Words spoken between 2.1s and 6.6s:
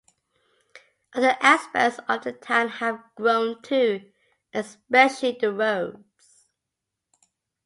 the town have grown too, especially the roads.